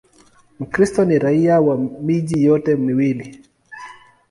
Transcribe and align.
Mkristo 0.59 1.05
ni 1.05 1.19
raia 1.19 1.61
wa 1.61 1.77
miji 1.77 2.43
yote 2.43 2.75
miwili. 2.75 3.41